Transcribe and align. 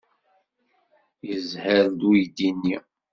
Yezher-d 1.27 2.01
uydi-nni. 2.09 2.77